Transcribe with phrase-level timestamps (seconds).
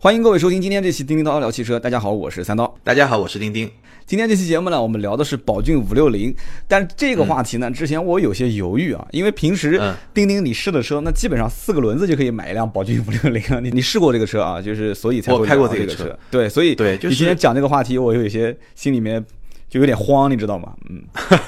[0.00, 1.76] 欢迎各位收听今天这期叮叮叨叨聊汽车。
[1.76, 2.72] 大家好，我是三刀。
[2.84, 3.68] 大家好，我是丁丁。
[4.06, 6.32] 今天这期节目呢，我们聊的是宝骏五六零。
[6.68, 9.82] 但这个话题呢，之前我有些犹豫啊，因为平时
[10.14, 13.60] 丁丁你试的车，那基本上四个轮子就可以买一辆宝骏五六零了。
[13.60, 14.62] 你你试过这个车啊？
[14.62, 16.16] 就是所以才我开过这个车。
[16.30, 19.24] 对，所以对，就是你今天讲这个话题，我有一些心里面。
[19.68, 20.74] 就有点慌，你知道吗？
[20.88, 21.02] 嗯，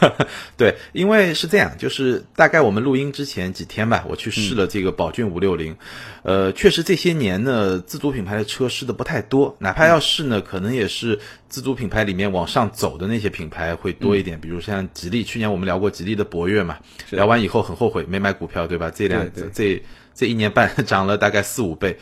[0.56, 5.74] 对，因为是这样，就是大概我们录音之前几天吧，我去试了这个宝骏五六零，
[6.22, 16.78] 呃，确实这些年呢，自主品牌的车试的不太多，哪怕要试呢，可能也是自主品牌里面往上走的那些品牌会多一点，比如像吉利，去年我们聊过吉利的博越嘛，
[17.10, 18.90] 聊完以后很后悔没买股票，对吧？
[18.94, 21.96] 这辆这这一年半 涨了大概四五倍，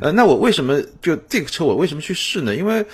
[0.00, 2.56] 呃，那我为什么就这个车我为什么去试呢？
[2.56, 2.86] 因为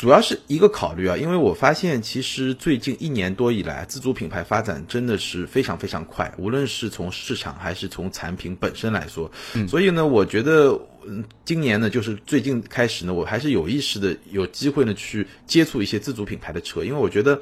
[0.00, 9.30] 主要是一个考虑啊，因为我发现其实最近一年多以来，自主品牌发展真的是非常非常快，无论是从市场还是从产品本身来说。
[9.68, 10.70] 所以呢，我觉得
[11.06, 17.38] 嗯今年呢，就是最近开始呢，我还是有意识的有机会呢去接触一些自主品牌的车，因为我觉得。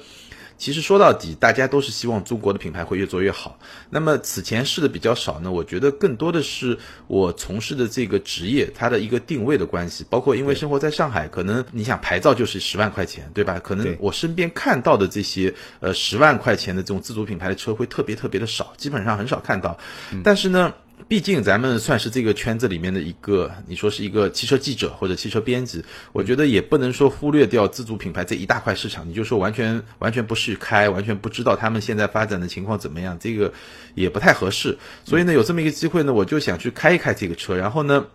[0.59, 3.59] 其实说到底，大家都是希望中国的品牌会越做越好。
[3.89, 10.05] 那么此前试的比较少呢，我觉得更多的是我从事的这个职业它的一个定位的关系。
[10.11, 13.59] 包括因为生活在上海，可能你想牌照就是十万块钱，对吧？
[13.61, 19.79] 可能我身边看到的这些呃十万块钱的这种自主品牌的车会特别特别的少，基本上很少看到。
[20.25, 20.75] 但是呢。
[21.07, 25.83] 毕竟咱们算是这个圈子里面的一个，你说是一个汽车记者或者汽车编辑，
[26.13, 33.53] 我觉得也不能说忽略掉自主品牌这一大块市场，你就说完全完全不是开，完全不知道他们现在发展的情况怎么样，这个
[33.95, 34.77] 也不太合适。
[35.05, 38.07] 所以呢，有这么一个机会呢，我就想去开一开这个车，然后呢，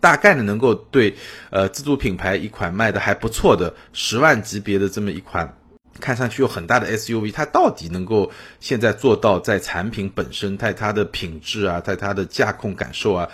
[0.00, 1.14] 大概呢能够对
[1.50, 5.56] 呃自主品牌一款卖的还不错的十万级别的这么一款。
[6.00, 13.28] 看上去有很大的 SUV，它到底能够现在做到在产品本身、在它的品质啊、在它的驾控感受啊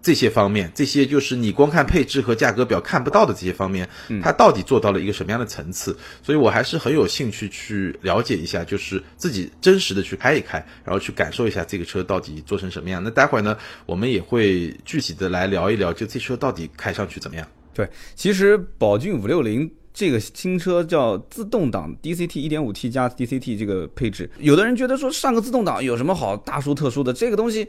[0.00, 3.88] 这些方面，这些就是你光看配置和价格表看不到的这些方面，
[4.22, 5.96] 它到底做到了一个什么样的层次？
[6.22, 13.02] 所以我还是很有兴趣去了解一下，就是自己真实的去开一开，然后去感受一下这个车到底做成什么样。
[13.02, 17.48] 那待会儿呢，我们也会具体的来聊一聊，就这车到底开上去怎么样？
[17.72, 19.70] 对，其实宝骏五六零。
[19.94, 27.12] 这个新车叫自动挡 DCT 1.5T 加 DCT 这个配置，有的人觉得说上个自动挡有什么好大殊特殊的？
[27.12, 27.64] 这个东西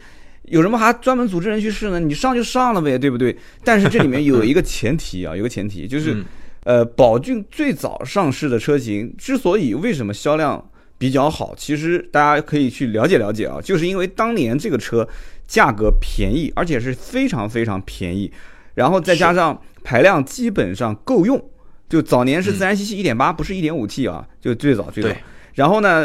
[0.45, 1.99] 有什么还专门组织人去试呢？
[1.99, 3.37] 你上就上了呗，对不对？
[3.63, 6.25] 但是这里面有一个前提啊，有个前提就是，
[6.63, 15.07] 呃，宝骏最早上市的车型之所以为什么销量比较好，其实大家可以去了解了解啊，就是因为当年这个车
[15.47, 18.31] 价格便宜，而且是非常非常便宜，
[18.73, 21.39] 然后再加上排量基本上够用。
[21.87, 25.09] 就早年是自然吸气一点八，不是一点五 T 啊，就最早最早。
[25.53, 26.03] 然后呢，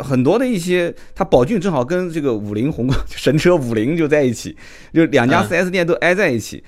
[0.00, 4.54] 很多的一些，它宝骏正好跟这个五菱宏光 神车五菱就在一起，
[4.92, 6.62] 就两家 4S 店都挨在一起。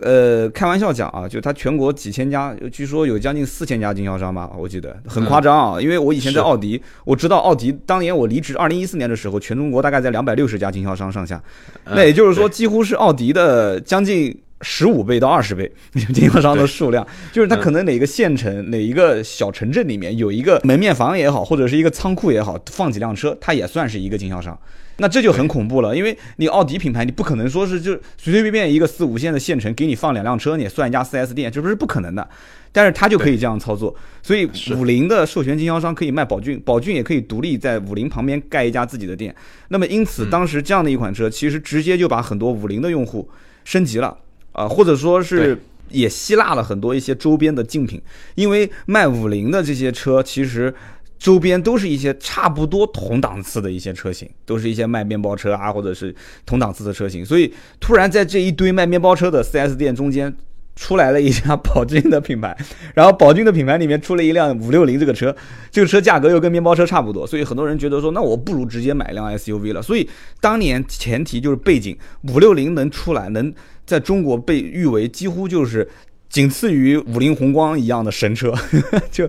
[0.00, 5.80] 呃，开玩笑讲啊，就它全国几千家，据说有将近四千家经销商吧，我记得很夸张啊。
[5.80, 11.42] 因为我以前在奥迪，我知道奥迪当年我离职二零一四年的时候，全中国大概在两百六十家经销商上下，
[11.86, 14.38] 那也就是说几乎是奥迪的将近。
[14.62, 15.70] 十五倍到二十倍，
[16.14, 24.58] 经销商的数量，就是它可能哪个县城、哪一个小城镇里面有一个门面房也好，或者是一个仓库也好，放几辆车，它也算是一个经销商。
[24.98, 32.26] 那这就很恐怖了，因为你奥迪品牌，你不可能说是就随随便便一个四五线的县城给你放两辆车，你算一家 4S 店，这不是不可能的。
[32.72, 39.34] 但是他就可以这样操作，所以五菱的授权经销商可以卖宝骏，宝骏也可以独立在五菱旁边盖一家自己的店。
[39.68, 43.28] 那么因此，当时这样的一款车，其实直接就把很多五菱的用户
[43.64, 44.16] 升级了。
[44.56, 45.56] 啊，或者说是
[45.90, 48.00] 也吸纳了很多一些周边的竞品，
[48.34, 50.74] 因为卖五菱的这些车，其实
[51.18, 60.34] 周边都是一些差不多同档次的一些车型，都是一些卖面包车啊，或者是同档次的车型，所以突然在这一堆卖面包车的 4S 店中间。
[60.78, 62.54] 出来了一家 宝骏的品牌，
[62.92, 65.34] 然后宝骏的品牌里面出了一辆五六零这个车，
[65.70, 69.80] 这个车价格又跟面包车差不多，所以很多人觉得说，那我不如直接买一辆 SUV 了。
[69.80, 70.06] 所以
[70.38, 71.96] 当年前提就是背景，
[72.28, 73.50] 五六零能出来，能
[73.86, 75.88] 在中国被誉为几乎就是
[76.28, 78.52] 仅次于五菱宏光一样的神车，
[79.10, 79.26] 就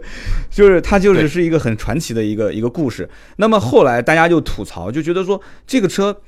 [0.49, 3.07] 就是它就是是一个很传奇的一个一个故事。
[3.37, 6.19] 那么后来大家就吐槽，就觉得说这个车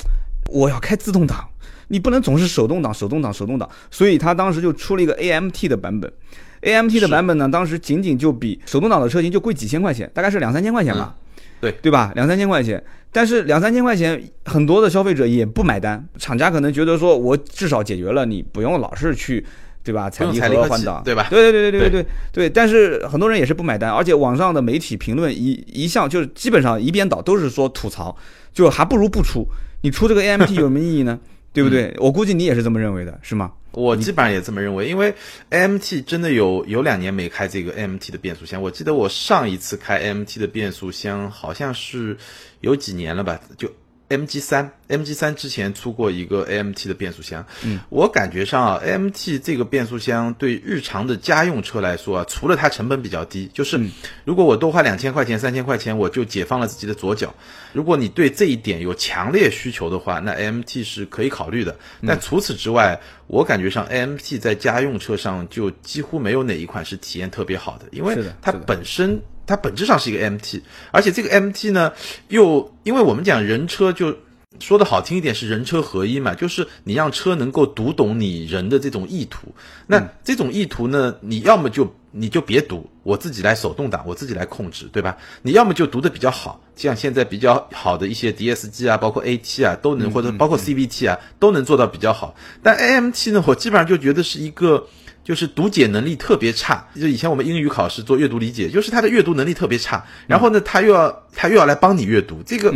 [0.51, 1.43] 我要开自动挡。
[1.91, 6.13] 你不能总是手动挡，手动挡，手动挡，所以它当时就出了一个 AMT 的版本
[6.61, 11.15] ，AMT 的版本呢，当时仅仅就比手动挡的车型就贵几千块钱，大概是两三千块钱吧，
[11.59, 12.11] 对对吧？
[12.13, 19.43] 两三千块钱，但是两三千块钱很多的消费者也不买单，厂家可能觉得说我至少解决了你不用老是去，
[19.83, 20.09] 对吧？
[20.09, 21.27] 踩离合换挡，对吧？
[21.29, 28.15] 对对对对对对对，但是很多人也是不买单，而且网上的媒体评论一一向就是基本上一边倒都是说吐槽，
[28.53, 29.47] 就还不如不出，
[29.81, 31.19] 你出这个 AMT 有什么意义呢？
[31.51, 31.91] 对不对？
[31.99, 33.51] 我估计你也是这么认为的，是吗？
[33.71, 35.13] 我基本上也这么认为，因为
[35.49, 38.61] AMT 真的有有两年没开这个 AMT 的变速箱。
[38.61, 42.17] 我记得我上一次开 AMT 的变速箱好像是
[42.61, 43.71] 有几年了吧，就。
[44.09, 53.79] MG 三，MG 三之前出过一个 AMT 的变速箱，嗯，我感觉上啊，AMT 这个变速箱对日常的家用车来说啊，除了它成本比较低，就是
[54.25, 57.33] 如果我多花两千块钱、三千块钱，我就解放了自己的左脚。
[57.71, 61.77] 如果你对这一点有强烈需求的话，那 AMT 是可以考虑的。
[62.07, 69.21] 但除此之外，我感觉上 AMT 在家用车上就几乎没有哪一款是体验特别好的，因为它本身。
[69.49, 70.61] 它本质上是一个 MT，
[70.91, 71.91] 而且这个 MT 呢，
[72.27, 74.15] 又因为我们讲人车，就
[74.59, 79.47] 说的好听一点是人车合一嘛，就是你让车能够读懂你人的这种意图。
[79.87, 85.17] 那这种意图呢，你要么就你就别读，我自己来手动挡，我自己来控制，对吧？
[85.41, 92.35] 你要么就读的比较好，像现在比较好的一些 DSG 啊，包括 AT 啊，都能或者包括 CVT 啊，都能做到比较好。
[92.61, 94.85] 但 AMT 呢，我基本上就觉得是一个。
[95.29, 100.03] 就是读解能力特别差，就以前我们英语考试做阅读理解，就是他的阅读能力特别差。
[100.25, 102.73] 然后呢，他又要他又要来帮你阅读，这个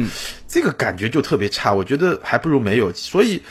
[0.48, 1.74] 这个感觉就特别差。
[1.74, 2.94] 我觉得还不如没有。
[2.94, 3.42] 所以，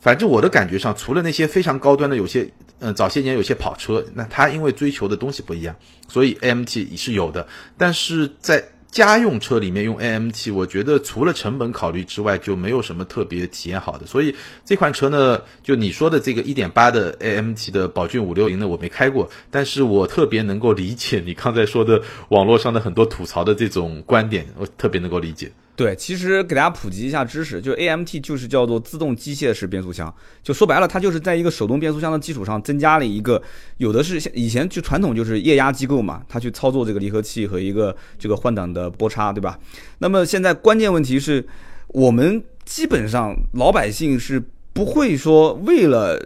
[0.00, 5.76] 反正我的感觉上，除了那些非常高端的，有些嗯早些年有些跑车，那他因为追求的东西不一样，
[6.08, 7.46] 所以 AMT 是有的。
[7.76, 8.64] 但是在
[8.96, 14.06] 家用车里面用 AMT，我觉得除了成本考虑之外，就没有什么特别体验好的。
[14.06, 14.34] 所以
[14.64, 22.00] 这款车呢，就你说的这个1.8的 AMT 的宝骏五六零呢，我没开过，但是我特别能够理解你刚才说的
[22.30, 25.52] 网络上的很多吐槽的这种观点，我特别能够理解。
[25.76, 30.12] 对，其实给大家普及一下知识，就 AMT 就是叫做自动机械式变速箱，
[30.42, 33.42] 就说白了，它就是在一个手动变速箱的基础上增加了一个，
[33.76, 39.58] 有的是以前就传统就是液压机构嘛，它去操作这个离合器和一个这个换挡的波叉，对吧？
[39.98, 41.46] 那么现在关键问题是，
[41.88, 44.42] 我们基本上老百姓是
[44.72, 46.18] 不会说为了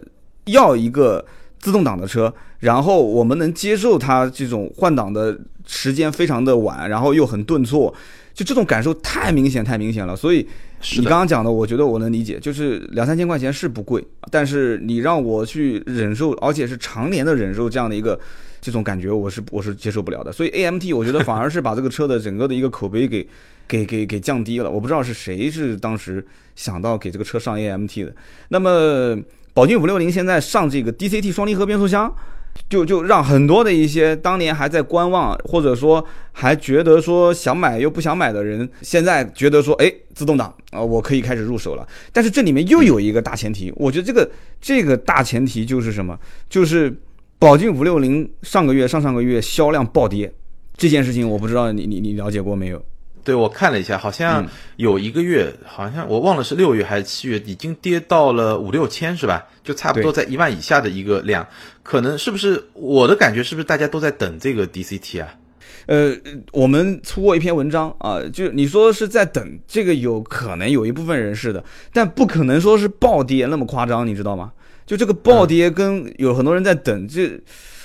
[0.45, 1.25] 要一个
[1.59, 5.37] 自动挡的车，然后我们能接受它这种换挡的
[5.67, 7.93] 时间非常的晚，然后又很顿挫。
[8.33, 10.15] 就这种感受太明显，太明显了。
[10.15, 10.47] 所以
[10.97, 18.19] 你刚刚讲的，我觉得我能理解，就是两三千块钱是不贵，但是你让我去忍受，而且是常年的忍受这样的一个
[18.61, 20.31] 这种感觉，我是我是接受不了的。
[20.31, 23.27] 所以 A M T 我觉得反而是把这个车的整个的一个口碑给
[23.67, 24.69] 给给给降低了。
[24.69, 26.25] 我不知道是谁是当时
[26.55, 28.15] 想到给这个车上 A M T 的。
[28.49, 29.17] 那么
[29.53, 32.13] 宝骏五六零现在上这个 D C T 双离合变速箱。
[32.69, 41.87] 就就让很多的一些当年还在观望，或者说还觉得说想买又不想买的人，现在觉得说，哎，自动挡啊，我可以开始入手了。
[42.13, 44.29] 但是这里面又有一个大前提，我觉得这个
[44.61, 46.17] 这个大前提就是什么？
[46.49, 46.93] 就是
[47.37, 50.31] 宝骏五六零上个月、上上个月销量暴跌，
[50.77, 52.83] 这件事情我不知道你你你了解过没有？
[53.23, 54.45] 对，我看了一下，好像
[54.77, 59.45] 有一个月，好像我忘了是六月还是七月，已经跌到了五六千，是吧？
[59.63, 61.47] 就差不多在一万以下的一个量，
[61.83, 63.43] 可能是不是我的感觉？
[63.43, 65.35] 是不是大家都在等这个 DCT 啊？
[65.85, 66.15] 呃，
[66.51, 71.63] 我们出过一篇文章啊，就你说是在等这个，有可能有一部分人是的，
[71.93, 74.51] 但不可能说是暴跌那么夸张，你知道吗？
[74.85, 77.39] 就这个暴跌跟有很多人在等，这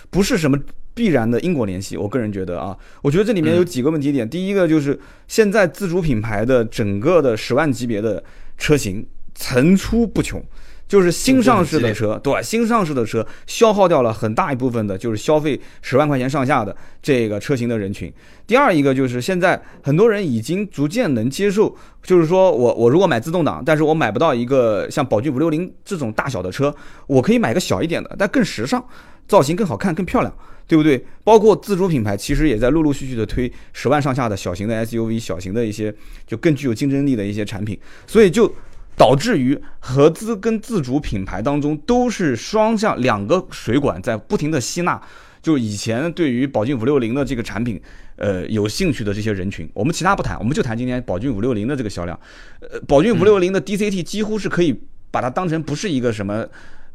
[0.09, 0.59] 不是什么。
[0.97, 4.27] 必然的因果联系，我个人觉得啊，我觉得这里面有几个问题点。
[4.27, 4.99] 第一个就是
[5.29, 8.25] 现在自主品牌的整个的十万级别的
[8.57, 10.43] 车型层出不穷，
[10.89, 18.11] 就是新上市的车，对，新上市的车消耗掉了很大一部分的，就是消费十万块钱上下的这个车型的人群。
[18.47, 26.75] 第二一个就是现在很多人已经逐渐能接受，就是说我我如果买自动挡，但是我买不到一个像宝骏五六零这种大小的车，
[27.07, 28.83] 我可以买个小一点的，但更时尚，
[29.27, 30.33] 造型更好看，更漂亮。
[30.69, 31.01] 对不对？
[31.23, 35.95] 包括自主品牌，其实也在陆陆续续的推十万上下的小型的 SUV，小型的一些
[36.27, 38.53] 就更具有竞争力的一些产品，所以就
[38.97, 45.01] 导致于合资跟自主品牌当中都是双向两个水管在不停的吸纳。
[45.41, 47.81] 就以前对于宝骏五六零的这个产品，
[48.17, 52.19] 呃，有兴趣的这些人群，我们其他不谈，我们就谈今天宝骏五六零的这个销量。
[52.59, 54.77] 呃，宝骏五六零的 DCT 几乎是可以
[55.13, 56.45] 把它当成不是一个什么，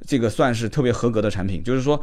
[0.05, 2.01] 这个算是特别合格的产品，就是说。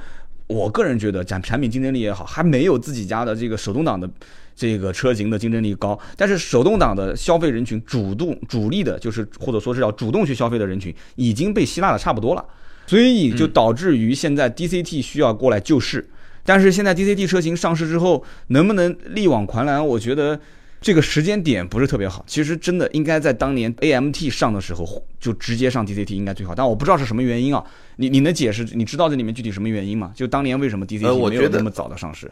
[0.48, 4.08] 我个人觉得，讲产品竞争力也好，还没有自己家的这个手动挡的
[4.56, 5.98] 这个车型的竞争力高。
[6.16, 12.42] 但是手动挡的消费人群，主动主力的，就是或者说是要主动去消费的人群，已经被吸纳的差不多了。
[12.86, 16.08] 所以就导致于现在 DCT 需要过来救市。
[16.46, 19.86] 但是现在 DCT 车型上市之后，能不能力挽狂澜？
[19.86, 20.40] 我觉得。
[20.80, 27.64] 这个时间点不是特别好，其实真的应该在当年 AMT 上的时候就直接上 DCT 应该最好，但我不知道是什么原因啊，
[27.96, 28.64] 你你能解释？
[28.74, 30.12] 你知道这里面具体什么原因吗？
[30.14, 32.30] 就当年为什么 DCT 没有那么早的上市？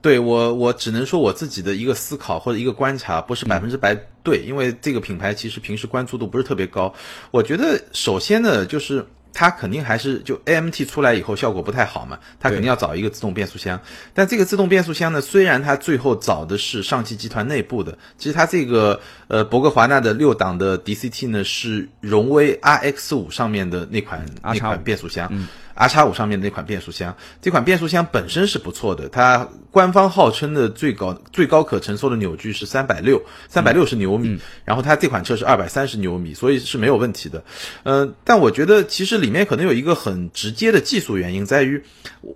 [0.00, 6.92] 对我我只能说我自己的一个思考或者一个观察，不是百分之百对，因为这个品牌其实平时关注度不是特别高。
[7.30, 13.80] 我觉得首先呢，就是它肯定还是就 AMT 出来以后效果不太好嘛，它肯定要找一个自动变速箱。
[14.12, 25.32] 但这个自动变速箱呢，虽然它最后找的是上汽集团内部的，其实它这个呃博格华纳的六档的 DCT 呢是荣威 RX 五上面的那款那款变速箱。
[25.74, 37.42] R 叉五上面的那款变速箱，这款变速箱本身是不错的，它官方号称的最高最高可承受的扭矩是三百六三百六十牛米，然后它这款车是二百三十牛米，所以是没有问题的。
[37.84, 41.82] 嗯，但我觉得其实里面可能有一个很直接的技术原因，在于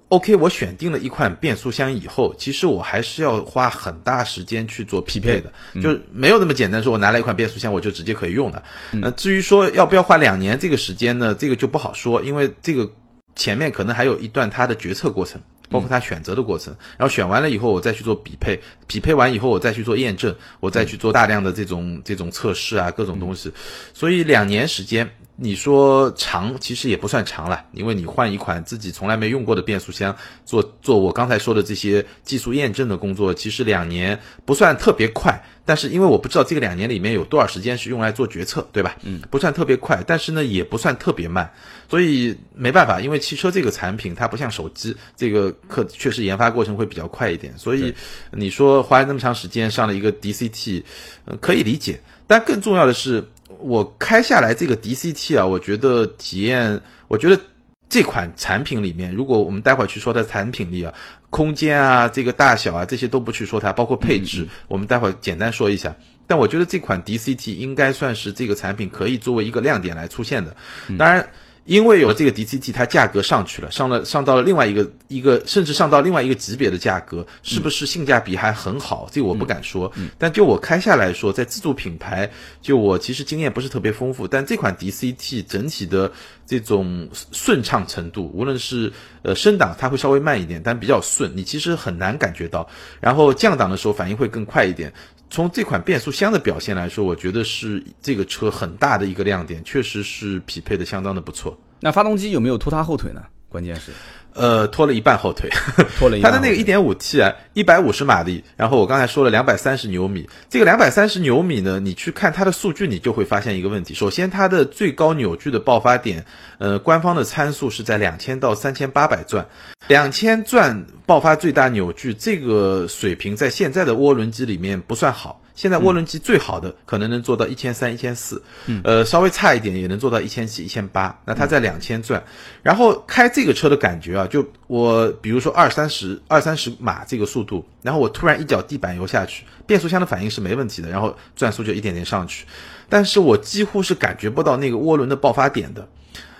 [0.09, 5.53] ，OK，我选定了一款变速箱以后，其实我还是要花很大时间去做匹配的，
[5.83, 8.63] 就没有那么简单，说我拿了一款变速箱我就直接可以用的。
[8.93, 11.35] 那至于说要不要花两年这个时间呢？
[11.35, 12.91] 这个就不好说，因为这个。
[13.37, 15.41] 前面可能还有一段他的决策过程，
[15.71, 23.53] 包括他选择的过程，然后选完了以后，我再去做匹配，匹配完以后，我再去做验证，我再去做大量的这种这种测试啊，各种东西，
[23.95, 25.09] 所以两年时间。
[25.39, 30.17] 你说长其实也不算长了，因为你换一款自己从来没用过的变速箱，
[30.47, 35.39] 做做我刚才说的这些技术验证的工作，其实两年不算特别快。
[35.67, 38.97] 但是因为我不知道这个两年里面有多少时间是用来做决策，对吧？
[39.03, 41.53] 嗯，不算特别快，但是呢也不算特别慢，
[41.91, 47.53] 所以没办法，因为汽车这个产品它不像手机，这个可确实研发过程会比较快一点。
[47.59, 47.93] 所以
[48.31, 50.83] 你说花那么长时间上了一个 DCT，
[51.27, 52.01] 呃，可以理解。
[52.27, 53.23] 但更重要的是。
[53.61, 57.41] 我开下来这个 DCT 啊，我觉得体验，我觉得
[57.89, 60.93] 这款产品里面，如果我们待会儿去说它产品力啊、
[61.31, 65.95] 空间啊、这个大小啊这些都不去说它，包括配置，我们待会儿简单说一下。
[66.27, 70.57] 但我觉得这款 DCT 应该算是这个产品可以作为一个亮点来出现的。
[70.99, 71.29] 当然。
[71.67, 79.09] 因为有了这个 DCT，它价格上去了，上了上到了另外一个一个，甚至上到另外一个级别的价格，是不是性价比还很好？
[79.11, 79.93] 这个我不敢说。
[80.17, 82.31] 但就我开下来说，在自主品牌，
[82.63, 86.11] 就我其实经验不是特别丰富，但这款 DCT 整体的
[86.47, 92.67] 这种顺畅程度，无论是呃升档它会稍微慢一点，但比较顺，你其实很难感觉到。
[93.01, 94.93] 然后降档的时候反应会更快一点。
[95.29, 101.59] 从这款变速箱的表现来说，我觉得是这个车很大的一个亮点，确实是匹配的相当的不错。
[101.81, 103.23] 那发动机有没有拖它后腿呢？
[103.57, 103.91] 关键是。
[104.35, 105.49] 呃，拖了一半后腿，
[105.97, 106.31] 拖了一半。
[106.31, 110.29] 它的那个一点五 T 啊，一百五十马力，然后我刚才说了两百三十牛米。
[110.51, 113.95] 这个两百三十牛米呢，你去看它的数据，你就会发现一个问题。
[113.95, 116.23] 首先，它的最高扭矩的爆发点，
[116.59, 119.47] 呃，官方的参数是在两千到三千八百转，
[119.89, 125.41] 两千转爆发最大扭矩，这个水平在现在的涡轮机里面不算好。
[125.57, 128.43] 现在涡轮机最好的可能能做到一千三、一千四，
[128.85, 131.19] 呃，稍微差一点也能做到一千七、一千八。
[131.25, 132.25] 那它在两千转，
[132.63, 142.45] 然后开这个车的感觉啊，就我比如说二三十、二三十码这个速度，然后我突然一脚地板油下去，变速箱的反应是没问题的，然后转速就一点点上去，
[142.91, 145.89] 但是我几乎是感觉不到那个涡轮的爆发点的。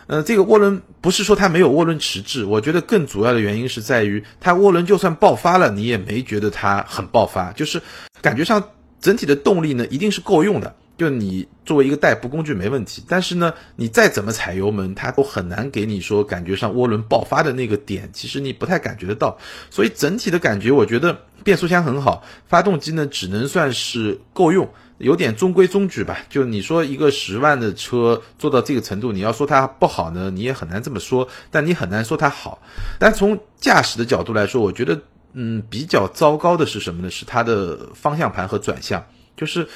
[0.09, 7.81] 呃，这个涡轮不是说它没有涡轮迟滞，我觉得更主要的原因是在于它涡轮就算爆发了，你也没觉得它很爆发，就是
[8.21, 8.63] 感觉上。
[9.07, 10.75] 整体的动力呢，一定是够用的。
[10.99, 19.39] 就你作为一个代步工具没问题，但是呢，你再怎么踩油门，它都很难给你说感觉上涡轮爆发的那个点，其实你不太感觉得到。
[19.71, 26.19] 所以整体的感觉，我觉得变速箱很好，发动机呢只能算是够用，有点中规中矩吧。
[26.29, 32.61] 就你说一个十万的车做到这个程度，你要说它不好呢，你也很难这么说，但你很难说它好。
[32.99, 34.99] 但从驾驶的角度来说，我觉得。
[35.39, 37.11] 嗯，比较糟糕的是什么呢？
[37.11, 39.05] 是它的方向盘和转向，
[39.37, 39.69] 就是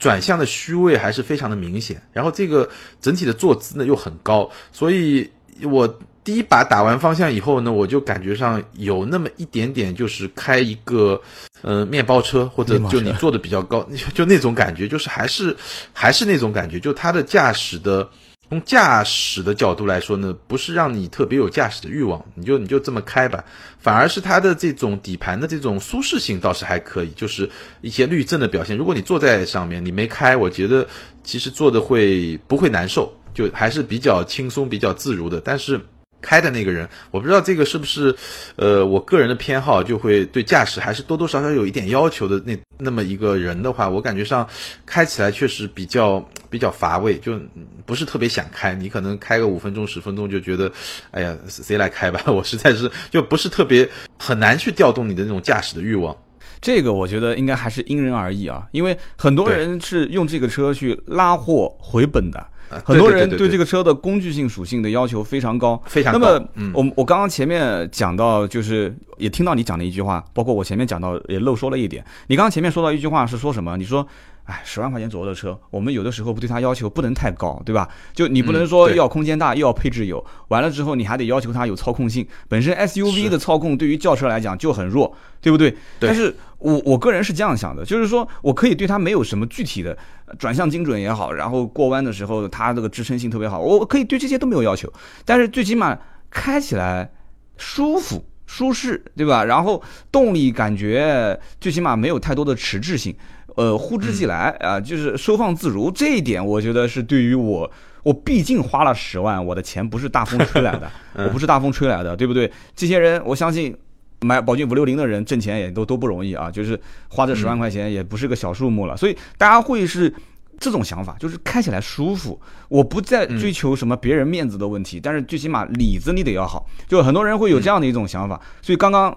[0.00, 2.02] 转向的虚位还是非常的明显。
[2.12, 2.68] 然后这个
[3.00, 5.30] 整体的坐姿呢又很高，所以
[5.62, 5.86] 我
[6.24, 11.22] 第一把打完方向以后呢，我就感觉上有那么一点点，就是开一个
[11.62, 15.56] 呃面包车，或者就你坐的比较高，就那种感觉，就是还是
[15.92, 18.10] 还是那种感觉，就它的驾驶的。
[18.48, 23.44] 从驾驶的角度来说呢，不是让你特别有驾驶的欲望，你就你就这么开吧，
[23.78, 27.50] 反而是它的这种底盘的这种舒适性倒是还可以，就是
[27.80, 28.76] 一些滤震的表现。
[28.76, 30.86] 如果你坐在上面，你没开，我觉得
[31.24, 35.40] 其实坐的会不会难受，就还是比较轻松、比较自如的。
[35.40, 35.80] 但是。
[36.26, 38.12] 开的那个人，我不知道这个是不是，
[38.56, 44.44] 呃，我个人的偏好，就会对驾驶还是多多少少有一点要求的那那么一个人的话，我感觉上
[44.84, 46.18] 开起来确实比较
[46.50, 47.40] 比较乏味，就
[47.86, 48.74] 不是特别想开。
[48.74, 50.68] 你可能开个五分钟十分钟就觉得，
[51.12, 52.20] 哎呀，谁来开吧？
[52.26, 56.16] 我实在是就不是特别很难去调动你的那种驾驶的欲望。
[56.60, 62.44] 这个我觉得应该还是因人而异啊，因为很多人是用这个车去拉货回本的。
[62.84, 72.04] 很多人对这个车的工具性属性的要求非常高，非常那么，我我刚刚前面讲到，就是也听到你讲的一句话，包括我前面讲到也漏说了一点。
[72.28, 73.76] 你刚刚前面说到一句话是说什么？
[73.76, 74.06] 你说，
[74.46, 77.88] 哎，十万块钱左右的车，我们有的时候不对它要求不能太高，对吧？
[78.14, 82.26] 就你不能说要空间大，又要配置有，完了之后你还得要求它有操控性。
[82.48, 85.70] 本身 SUV 的操控对于轿车来讲就很弱，对不对？
[85.98, 94.92] 对但是我我个人是这样想的，就是说我可以对它没有什么具体的呃转向精准也好，然后过弯的时候它这个支撑性特别好，我可以对这些都没有要求，
[95.24, 95.98] 但是最起码
[96.30, 97.10] 开起来
[97.56, 98.24] 舒服。
[98.48, 99.44] 舒适，对吧？
[99.44, 103.12] 然后动力感觉最起码没有太多的迟滞性，
[103.56, 105.90] 呃，呼之即来啊、就是收放自如。
[105.90, 107.70] 这一点我觉得是对于我，
[108.02, 110.90] 我毕竟花了十万，我的钱不是大风吹来的，
[111.24, 112.50] 我不是大风吹来的，对不对？
[112.74, 113.76] 这些人，我相信
[114.20, 120.14] 买宝骏五六零的人挣钱也都都不容易啊，就是花这十万块钱也不是个小数目了，所以大家会是。
[120.58, 126.64] 这种想法就是开起来舒服，我不再追求什么别人面子的问题，但是最起码里子你得要好。
[126.88, 129.14] 就很多人会有这样的一种想法，所以刚刚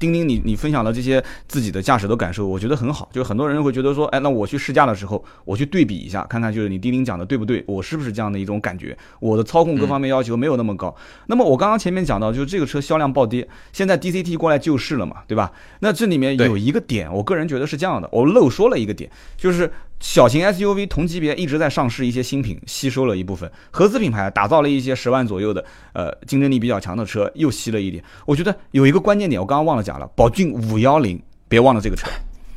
[0.00, 3.08] 丁丁你你分享了这些自己的驾驶的感受，我觉得很好。
[3.12, 10.92] 就很多人会觉得说，哎，那我去试驾的时候，我去对比一下，看看就是你丁丁讲的对不对，我是不是这样的一种感觉，我的操控各方面要求没有那么高。
[11.28, 15.52] 那么我刚刚前面讲到，就是这个车销量暴跌，现在 DCT 过来救市了嘛，对吧？
[15.80, 28.02] 那这里面有一个点，我个人觉得是这样的，我漏说了一个点，就是小型 SUV 同级别一直在上市一些新品，吸收了一部分合资品牌打造了一些十万左右的呃竞争力比较强的车，又吸了一点。
[28.26, 32.08] 我觉得有一个关键点，我刚刚忘了讲了，宝骏五幺零，别忘了这个车，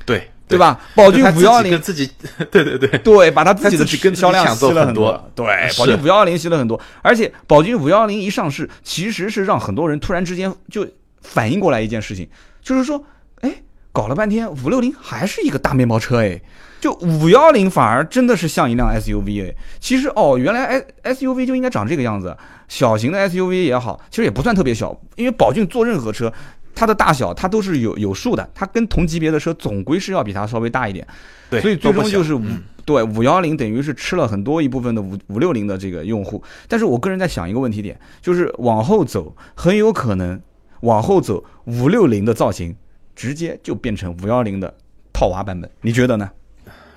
[0.06, 0.58] 对对？
[0.58, 0.80] 吧？
[0.96, 2.10] 宝骏五幺零跟自己，
[2.50, 5.32] 对对对，对，把他自己的跟销量吸了很多。
[5.36, 5.46] 对，
[5.78, 10.88] 宝骏五幺零吸了很多，而且宝骏五幺零一上市，其实是让很多人突然之间就
[11.22, 12.28] 反应过来一件事情，
[12.62, 13.04] 就是说，哎，
[13.94, 16.42] 搞了半天五六零还是一个大面包车哎。
[16.82, 20.66] 就五幺零反而真的是像一辆 SUV 哎，其实哦，原来
[21.04, 22.36] S SUV 就应该长这个样子，
[22.68, 26.34] 小型的 SUV 也好，其实也不算特别小，因为宝骏做任何车，
[26.76, 31.08] 它的大小它都是有有数的，它跟同级别的车总归是要比它稍微大一点，
[31.50, 36.44] 对，所以最终就是五、嗯对五幺零等于是吃了很多一部分的五五六零的这个用户。
[36.68, 40.38] 但是我个人在想一个问题点，就是往后走很有可能
[40.82, 42.76] 往后走五六零的造型
[43.16, 44.74] 直接就变成五幺零的
[45.12, 46.30] 套娃版本，你觉得呢？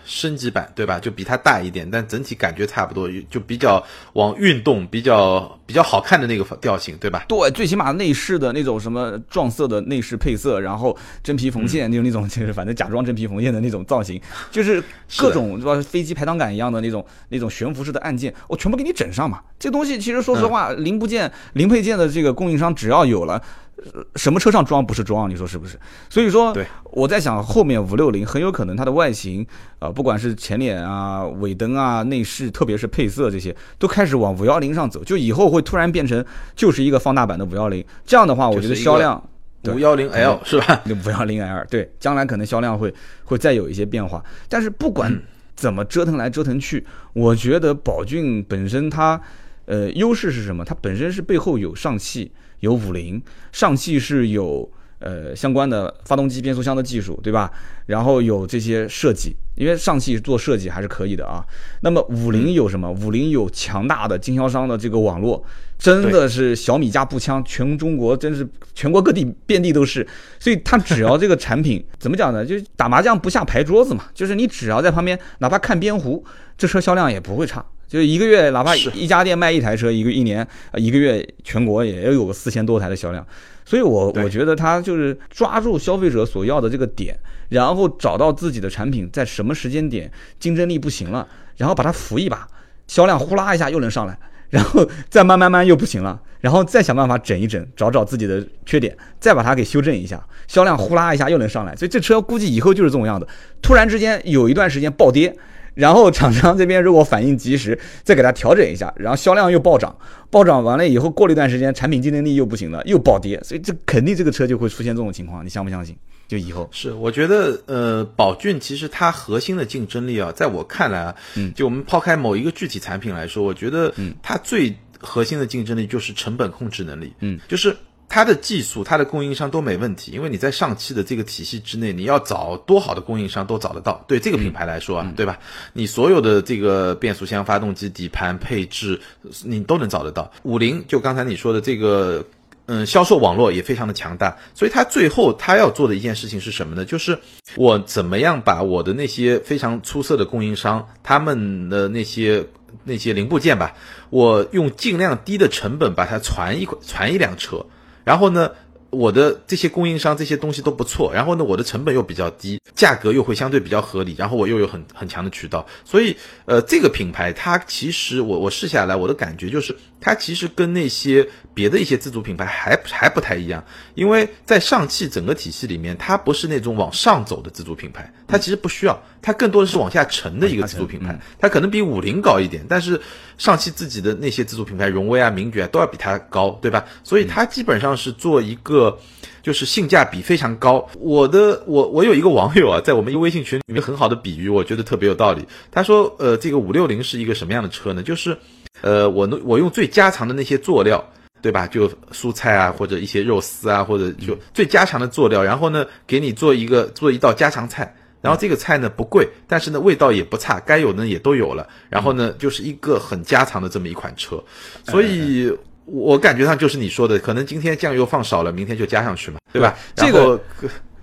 [0.08, 1.00] 升级版对吧？
[1.00, 7.24] 就比它大一点，但整体感觉差不多，就比较往运动、比较比较好看的那个调性，对吧？
[7.26, 14.20] 对，最起码内饰的那种什么撞色的内饰配色，然后真皮缝线，就那种就是反正假装真皮缝线的那种造型，
[14.52, 14.80] 就是
[15.16, 19.40] 各种是吧飞机排挡杆一样的那种那种悬浮式的按键，我全部给你整上嘛。
[19.58, 23.42] 这东西其实说实话，零部件、零配件的这个供应商只要有了。
[23.76, 25.28] 呃什么车上装不是装？
[25.28, 25.78] 你说是不是？
[26.08, 29.42] 所以说，对，我在想后面五六零很有可能它的外形
[29.78, 35.04] 啊、呃不管是前脸啊、尾灯啊、内饰，特别是配色这些，都开始往五幺零上走。
[35.04, 37.84] 就以后会突然变成就是一个放大版的五幺零。
[38.04, 39.22] 这样的话，我觉得销量
[39.62, 40.82] 对五幺零 L 是吧？
[41.04, 42.92] 五幺零 L 对，将来可能销量会
[43.24, 44.24] 会再有一些变化。
[44.48, 45.20] 但是不管
[45.54, 49.20] 怎么折腾来折腾去，我觉得宝骏本身它
[49.66, 50.64] 呃优势是什么？
[50.64, 54.70] 它本身是背后有上汽，有五菱，上汽是有。
[54.98, 57.52] 呃，相关的发动机、变速箱的技术，对吧？
[57.84, 61.44] 然后有这些设计，因为上汽做设计还是可以的啊。
[61.82, 62.90] 那么五菱有什么？
[62.90, 65.44] 五菱有强大的经销商的这个网络，
[65.78, 70.04] 真的是小米加步枪，全中国真是全国各地遍地都是。
[70.40, 72.42] 所以它只要这个产品怎么讲呢？
[72.44, 76.24] 就是打麻将不下牌桌子嘛，就是你只要在旁边，哪怕看边壶，
[76.56, 77.62] 这车销量也不会差。
[77.88, 83.24] 就是一个月，哪怕一家店卖一台车，一个一年呃一个月全国也要有个四千多台的销量。
[83.64, 87.18] 所以我对我觉得他就是抓住消费者所要的这个点，
[87.48, 92.46] 然后找到自己的产品在什么时间点竞争力不行了，然后把它扶一把，
[92.86, 94.16] 销量呼啦一下又能上来，
[94.50, 101.74] 然后再慢慢慢又不行了，然后再想办法整一整，找找自己的缺点，再把它给修正一下，销量呼啦一下又能上来。
[101.74, 103.26] 所以这车估计以后就是这种样子，
[103.60, 105.36] 突然之间有一段时间暴跌。
[105.76, 109.94] 然后厂商这边如果反应及时，再给它调整一下，然后销量又暴涨，
[110.30, 115.94] 暴涨完了以后，过了一段时间，产品竞争力又不行了，又暴跌，所以这肯定这个车就会出现这种情况，你相不相信？
[116.26, 121.52] 就以后，是，我觉得呃，宝骏其实它核心的竞争力啊，在我看来啊，嗯。
[121.54, 124.14] 就我们抛开某一个具体产品来说，我觉得嗯。
[124.22, 127.76] 它最核心的竞争力就是成本控制能力，嗯，就是。
[128.16, 134.02] 它的技术、它的供应商都没问题，因为你在上汽的这个体系之内，你要找多好的供应商都找得到。
[134.08, 135.38] 对这个品牌来说啊，对吧？
[135.74, 138.98] 你所有的这个变速箱、发动机、底盘配置，
[139.44, 140.32] 你都能找得到。
[140.44, 142.24] 五菱就刚才你说的这个
[142.64, 146.86] 嗯，销售网络也非常的强大，所以他最后他要做的一件事情是什么呢？
[146.86, 147.18] 就是
[147.54, 152.46] 我怎么样把我的那些非常出色的供应商，他们的那些
[152.84, 153.74] 那些零部件吧，
[154.08, 157.66] 我用尽量低的成本把它传一传一辆车，
[158.06, 158.50] 然后呢？
[158.90, 166.16] 我的这些供应商这些东西都不错，然后呢，我的成本又比较低，价格又会相对比较合理，然后我又有很很强的渠道，所以
[166.46, 173.64] 呃，这个品牌它其实我我试下来，我的感觉就是它其实跟那些别的一些自主品牌还还不太一样，
[173.96, 183.00] 因为在上汽整个体系里面，它不是那种往上走的自主品牌，它其实不需要，它更多的是往下沉的一个自主品牌，它可能比五菱高一点，但是
[183.36, 186.84] 上汽自己的那些自主品牌，荣威啊、名爵啊都要比它高，对吧？
[187.02, 188.76] 所以它基本上是做一个。
[188.76, 188.98] 个
[189.42, 190.88] 就是性价比非常高。
[190.98, 195.46] 我的我我有一个网友啊，在我们一个微信群里面很好的比喻，我觉得特别有道理。
[195.70, 198.02] 他说，呃，这个五六零是一个什么样的车呢？
[198.02, 198.36] 就是，
[198.80, 201.04] 呃，我我用最家常的那些佐料，
[201.40, 201.66] 对吧？
[201.66, 207.94] 就蔬菜啊，或者一些肉丝啊，或者就最家常的佐料，然后呢，给你做一个做一道家常菜。
[208.20, 211.68] 然后这个菜呢不贵，但是呢味道也不差，该有的也都有了。
[211.88, 214.42] 然后呢，就是一个很家常的这么一款车，
[214.84, 215.52] 所以。
[215.88, 219.78] 我感觉上就是你说的，可能今天酱油放少了，明天就加上去嘛，对吧？
[219.94, 220.36] 这个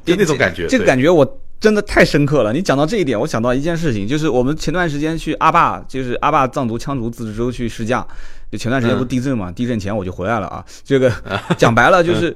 [0.04, 1.24] 就那种感觉，这个感觉我
[1.64, 2.52] 真的太深刻了。
[2.52, 8.06] 你讲到这一点，我想到一件事情，就是我们前段时间去阿坝，就是阿坝藏族羌族自治州去试驾，
[8.52, 10.62] 就前段时间不地震嘛，地震前我就回来了啊。
[10.84, 11.10] 这个
[11.58, 12.36] 讲白了就是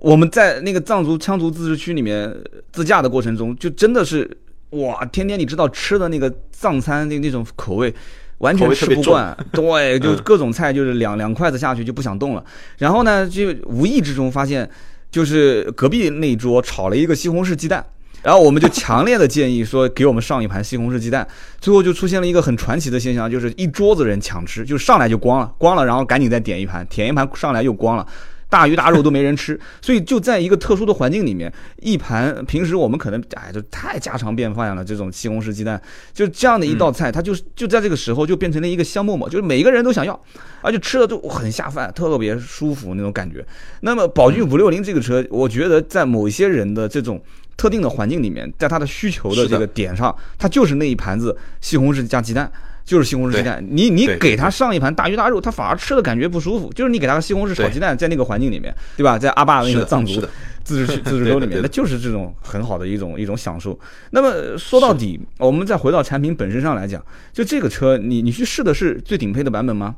[0.00, 2.32] 我们在那个藏族羌族自治区里面
[2.70, 4.30] 自驾的过程中，就真的是
[4.70, 7.92] 哇，天天你知道吃的那个藏餐那那种口味。
[8.38, 12.44] 完全吃不惯，对，就各种菜就是两两筷子下去就不想动了。
[12.76, 14.70] 然后呢，就无意之中发现，
[15.10, 17.84] 就是隔壁那桌炒了一个西红柿鸡蛋，
[18.22, 21.26] 然后我们就强烈的建议说给我们上一盘西红柿鸡蛋。
[21.60, 28.06] 最后就出现了一个很传奇的现象，就是一桌子人抢吃，就上来就光了，光了，然后赶紧再点一盘，点一盘上来又光了。
[28.50, 31.52] 大鱼大肉都没人吃， 所以就在一个特殊的环境里面，
[31.82, 35.78] 一盘平时我们可能哎就太家常便饭了，这种西红柿鸡蛋，
[36.14, 40.18] 就这样的一道菜，它就就在这个时候就变成了一个香饽饽，就是每个人都想要，
[40.62, 43.44] 而且吃的都很下饭，特别舒服那种感觉。
[43.82, 47.20] 那么宝骏五六零这个车，我觉得在某一些人的这种
[47.58, 52.50] 特定的环境里面，在他的需求的这个点上，它就是那一盘子西红柿加鸡蛋。
[52.84, 56.72] 就是西红柿鸡蛋，你你给他上一盘大鱼大肉，他反而吃的感觉不舒服。
[56.72, 59.18] 就是你给他个西红柿炒鸡蛋，在那个环境里面，对吧？
[59.18, 60.26] 在阿坝那个藏族
[60.64, 63.78] 自治区自治州里面，那就是这种很好的一种一种享受。
[64.12, 69.94] 那么说到底，我们再回到产品本身上来讲，就这个车，你你去试的是最顶配的版本吗？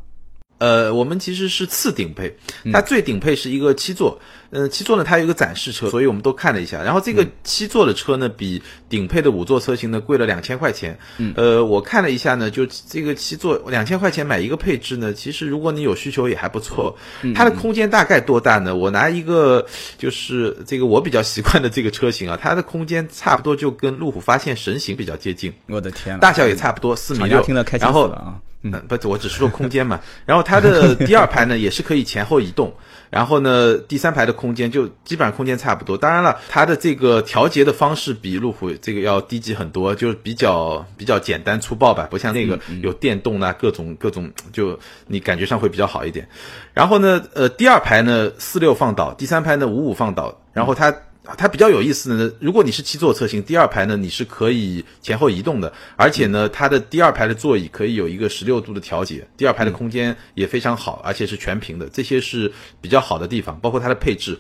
[0.61, 2.31] 呃，我们其实是次顶配，
[2.71, 4.21] 它最顶配是一个七座，
[4.51, 6.83] 嗯，七座呢它有一个展示车，所以我们都看了一下。
[6.83, 10.99] 然后这个七座的车呢，比顶配的五座车型呢贵了两千块钱。
[11.17, 16.95] 嗯，呃，我看了一下呢，就这个七座两千块钱买一个配置呢，其实如果你有需求也还不错。
[17.35, 18.77] 它的空间大概多大呢？
[18.77, 19.65] 我拿一个
[19.97, 25.51] 就是这个我比较习惯的这个车型啊，它的空间差不多就跟路虎发现神行比较接近。
[25.69, 27.43] 我的天，大小也差不多四米六。
[27.81, 28.37] 然后啊。
[28.63, 30.01] 嗯，不，我只是说空间嘛。
[30.27, 32.73] 然后它的 第二排呢，也是可以前后移动。
[33.09, 35.97] 然后呢，第三排的空间就基本上空间差不多。
[35.97, 46.29] 当然了，它的这个调节的方式比路虎这个要低级很多，就是比较比较简单粗暴吧，不像那个有电动啊，各种各种，就你感觉上会比较好一点。
[46.73, 50.41] 然后呢，呃，第二排呢四六放倒，第三排呢五五放倒。
[50.53, 50.95] 然后它。
[51.37, 63.61] 它比较有意思的呢，如果你是七座车型，第二排呢你是可以前后移动的，而且呢它的第二排的座椅可以有一个十六度的调节，第二排的空间也非常好，而且是全屏的，这些是比较好的地方。
[63.61, 64.39] 包括它的配置，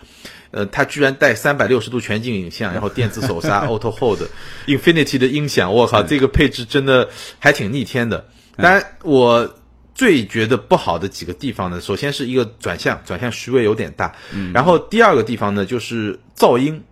[0.51, 8.27] 呃，它居然带三百六十度全景影像，然后电子手刹、 Auto Hold，Infinity 的音响，我靠，这个配置真的还挺逆天的。
[8.57, 9.55] 当然我。
[10.01, 16.83] 最觉得不好的几个地方呢，首先是一个转向，转向虚位有点大，嗯，然后第二个地方呢就是噪音，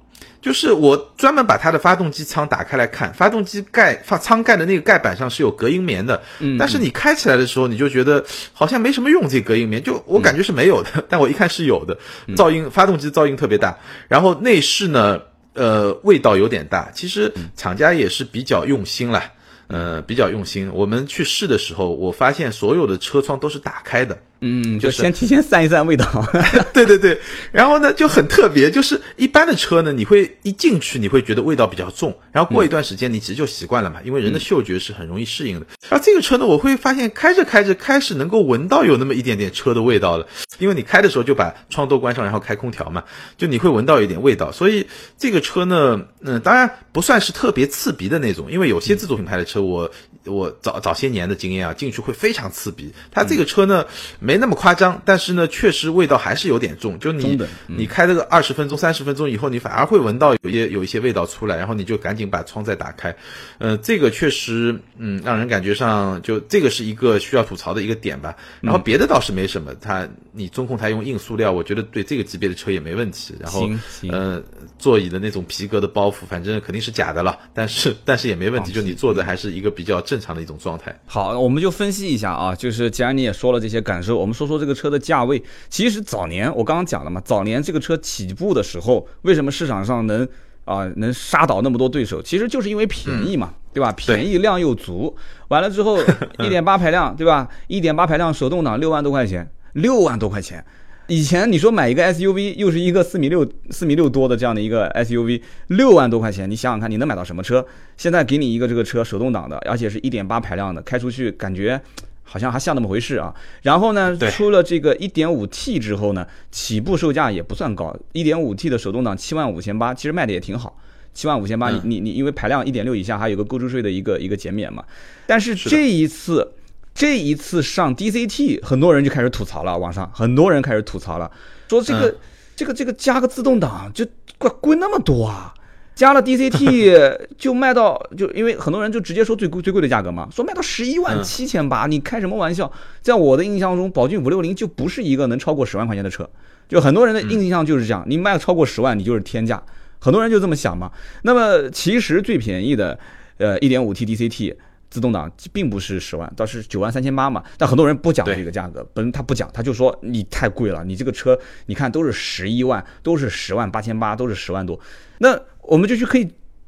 [0.43, 11.97] 就是我专门把它的发动机舱打开来看，发动机盖发舱盖的那个盖板上是有隔音棉的，嗯，但是你开起来的时候你就觉得好像没什么用，这隔音棉就我感觉是没有的， 但我一看是有的，
[12.37, 13.75] 噪音发动机噪音特别大，
[14.07, 15.19] 然后内饰呢，
[15.55, 19.33] 呃，味道有点大，其实厂家也是比较用心了。
[19.69, 20.71] 呃，比较用心。
[20.75, 24.19] 我们去试的时候，我发现所有的车窗都是打开的。
[24.41, 26.07] 嗯，就先提前散一散味道。
[26.73, 27.21] 对对对，
[27.51, 35.67] 然后呢就很特别，就是一般的车呢，你会一进去你会觉得味道比较重，然后过一段时间你其实就习惯了嘛，因为人的嗅觉是很容易适应的。
[35.89, 43.03] 而这个车呢，我会发现开着开着开始能够闻到有那么一点点车的味道了，因为你开的时候就把窗都关上，然后开空调嘛，
[43.37, 44.53] 就你会闻到一点味道。
[44.53, 44.87] 所以
[45.19, 49.91] 这个车呢，嗯，当然不算是特别刺鼻的那种，因为有些自主品牌的车，我
[50.27, 52.93] 我早早些年的经验啊，进去会非常刺鼻。
[53.11, 53.85] 它这个车呢。
[54.29, 56.99] 没那么夸张，但是呢，确实味道还是有点重。
[56.99, 63.17] 就你你开这个二十分钟、三十分钟以后，你反而会闻到有些有一些味道出来，然后你就赶紧把窗再打开。
[63.57, 68.37] 呃，这个确实，嗯，让人感觉上就这个是一个需要吐槽的一个点吧。
[68.61, 73.35] 然后别的倒是没什么，它你中控台用硬塑料，我觉得对这个级别的车也没问题。
[73.41, 73.67] 然后，
[74.11, 74.43] 呃，
[74.79, 80.95] 座椅的那种皮革的包袱，反正肯定是假的了， 但是但是也没问题，就你坐的还是一个比较正常的一种状态。
[81.07, 85.43] 好，我们就分析一下啊，就是既然你也说了这些感受，我们说说这个车的价位。
[85.69, 90.27] 其实早年我刚刚讲了嘛，早年这个车起步的时候，为什么市场上能
[90.65, 92.21] 啊能杀倒那么多对手？
[92.21, 93.93] 其实就是因为便宜嘛，对吧？
[93.93, 95.17] 便宜量又足，
[95.49, 95.99] 完了之后
[96.45, 97.49] 一点八排量，对吧？
[97.67, 100.65] 一点八排量手动挡六万多块钱，六万多块钱。
[101.11, 107.65] 以前你说买一个 SUV，又是一个四米六、四米六多的这样的一个 SUV，六万多块钱，你想想看，你能买到什么车？
[107.97, 111.81] 现在给你一个这个车手动挡的，而且是一点八排量的，开出去感觉
[112.29, 113.35] 好像还像那么回事啊。
[113.63, 120.79] 然后呢，出了这个 1.5T 之后呢，起步售价也不算高，，1.5T 的手动挡七万五千八，其实卖的也挺好，
[121.15, 124.85] 七万五千八，你你你，因为排量一点六以下还有个购置税的一个一个减免嘛。
[125.27, 126.53] 但是这一次。
[126.95, 131.31] 这一次上 DCT，很多人就开始吐槽了，网上很多人开始吐槽了，
[131.69, 132.13] 说这个
[132.57, 134.05] 这个这个加个自动挡就
[134.37, 135.55] 贵贵那么多啊，
[135.99, 142.71] 加了 DCT 就卖到就因为很多人就直接说最贵最贵的价格嘛，说卖到十一万七千八，你开什么玩笑？
[143.03, 146.31] 在我的印象中，宝骏五六零就不是一个能超过十万块钱的车，
[146.69, 149.61] 就很多人的印象就是这样，你卖超过十万，你就是天价，
[149.99, 150.89] 很多人就这么想嘛。
[151.23, 152.97] 那么其实最便宜的，
[153.39, 154.55] 呃，一点五 T DCT。
[154.91, 157.45] 自动挡并不是十万，倒是九万三千八嘛。
[157.59, 160.83] 但很多人不讲这个价格，本他不讲，他就说你太贵了。
[160.83, 164.81] 你这个车，你看都是十一万，都是十万八千八，都是十万多。
[165.19, 166.27] 那我们就去可以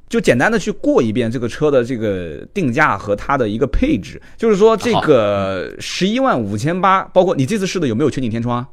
[0.08, 8.66] 就简单的去过一遍这个车的这个定价和它的一个配置，就是说这个十一万五千八，包括你这次试的有没有全景天窗？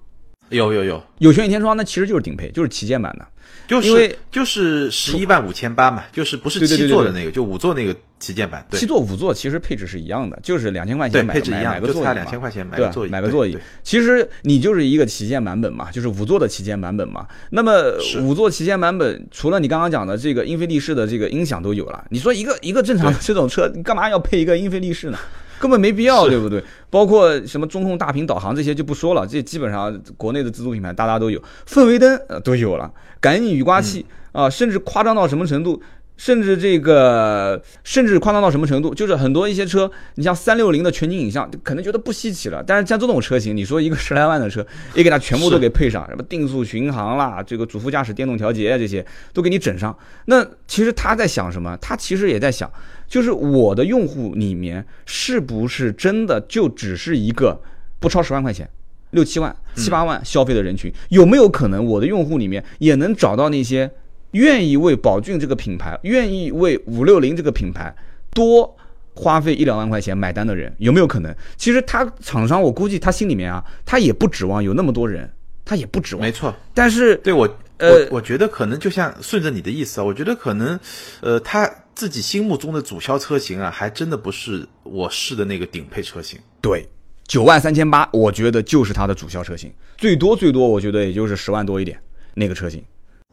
[0.50, 3.26] 有有有有全景天窗，那其实就是顶配，就是旗舰版的。
[3.68, 8.66] 就是因为就是十一万五千八嘛，就是不是七座的那个，就五座那个旗舰版。
[8.72, 13.58] 七座五座其实配置是一样的，就是两千块钱买买买个座椅两千块钱买个座椅，买个座椅。
[13.84, 17.28] 其实你就是一个旗舰版本嘛，就是五座的旗舰版本嘛。
[17.50, 17.74] 那么
[18.22, 25.18] 五座旗舰版本，除了你刚刚讲的这个英菲力士的这个音响都有了，你说一个一个正常的这种车，你干嘛要配一个英菲力士呢？
[25.60, 26.64] 根本没必要，对不对？
[26.90, 35.82] 包括什么中控大屏导航这些就不说了，这基本上国内的自主品牌大家都有，氛围灯呃都有了，感应雨刮器啊，甚至夸张到什么程度？
[36.18, 38.94] 甚至这个，甚至夸张到什么程度？
[38.94, 42.64] 就是很多一些车，你像三六零的全景影像，可能觉得不稀奇了。
[42.66, 49.96] 但是像这种车型，你说一个十来万的车，也给它全部都给配上，什么定速巡航啦，这个主副驾驶电动调节这些都给你整上。
[50.26, 51.78] 那其实他在想什么？
[51.80, 52.68] 他其实也在想，
[53.08, 57.62] 就是我的用户里面是不是真的就只是一个
[58.00, 58.68] 不超十万块钱，
[59.12, 60.92] 六七万、七八万消费的人群？
[61.10, 63.92] 有没有可能我的用户里面也能找到那些？
[64.32, 67.94] 愿意为宝骏这个品牌，愿意为五六零这个品牌
[68.32, 68.76] 多
[69.14, 71.36] 花费一两万块钱买单的人，有没有可能？
[71.56, 75.28] 其实他厂商，我估计他心里面啊，他也不指望有那么多人，
[75.66, 76.24] 他也不指望。
[76.24, 80.80] 没错，但是对我，呃，我觉得可能就像顺着你的意思啊，我觉得可能，
[81.22, 86.38] 呃，他自己心目中的主销车型啊，还真的不是我试的那个顶配车型。
[86.62, 86.88] 对，
[87.26, 92.00] 九万三千八，我觉得就是它的主销车型，最多最多，我觉得也就是十万多一点
[92.36, 92.84] 那个车型。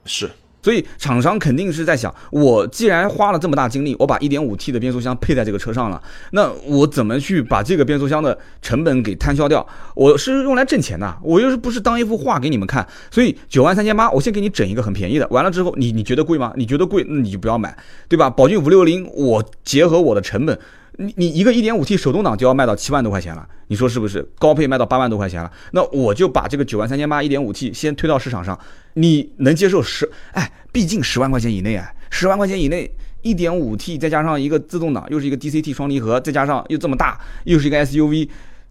[0.06, 0.30] 是。
[0.64, 9.66] 所以厂商肯定是在想，我既然花了这么大精力，我把 1.5T 的变速箱配在这个车上了，那我怎么去把这个变速箱的成本给摊销掉？
[9.94, 12.88] 我是用来挣钱的，我又是不是当一幅画给你们看？
[13.10, 16.50] 所以九万三千八，我先给你整一个很便宜的，完了之后，你你觉得贵吗？
[16.56, 17.76] 你觉得贵，那你就不要买，
[18.08, 18.30] 对吧？
[18.30, 20.58] 宝骏五六零，我结合我的成本。
[20.98, 24.22] 你你一个一点五 T 手动挡就要卖到七万多块钱了，你说是不是？
[24.38, 28.58] 高配卖到八万多块钱了，那我就把这个九万三千八一点五 T 先推到市场上，
[28.94, 30.08] 你能接受十？
[30.32, 32.90] 哎，毕竟十万块钱以内啊，十万块钱以内
[33.22, 38.28] 一点五 T 再加上一个自动挡，又是一个 DCT 双离合，再加上又这么大，又是一个 SUV，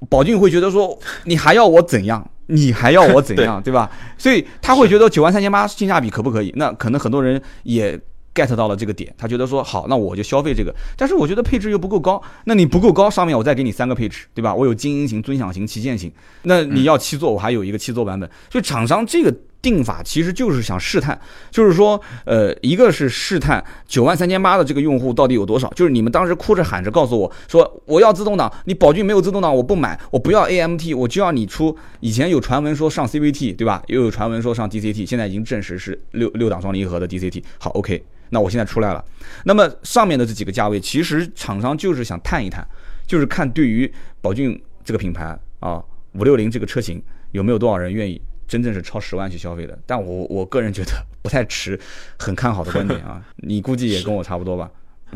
[0.09, 2.29] 宝骏会觉得说你还要我怎样？
[2.47, 3.61] 你还要我怎样？
[3.63, 3.89] 对吧？
[4.17, 6.53] 所以他会觉得九万三千八性价比可不可以？
[6.55, 7.99] 那可能很多人也。
[8.33, 10.73] Get 到了这个点，他觉得说好，那我就消费这个。
[10.97, 14.53] 但是我觉得配置又不够高，那你不够高，上面我再给你三个配置，对吧？
[14.53, 16.11] 我有精英型、尊享型、旗舰型。
[16.43, 18.29] 那你要七座，我还有一个七座版本。
[18.49, 25.67] 所以厂商这个定法其实就是想试探，就是说，呃，一个是试探九万三千八的这个用户到底有多少。
[25.69, 31.75] 就是你们当时哭着喊着告诉我说我要自动挡，你宝骏没有自动挡我不买，我不要 AMT，我就要你出。
[32.01, 33.81] 以前有传闻说上 CVT，对吧？
[33.87, 37.41] 又有传闻说上 DCT，现在已经证实是六六档双离合的 DCT。
[37.57, 38.03] 好，OK。
[38.29, 39.05] 那我现在出来了，
[39.45, 42.67] 那么上面的这几个价位，其实厂商就是想探一探，
[43.05, 43.89] 就是看对于
[44.21, 45.79] 宝骏这个品牌啊，
[46.15, 46.99] 五六零这个车型
[47.31, 48.19] 有没有多少人愿意
[48.53, 49.75] 真正是超十万去消费的？
[49.87, 50.91] 但我我个人觉得
[51.23, 51.79] 不太持
[52.19, 54.69] 很看好的观点啊， 你估计也跟我差不多吧？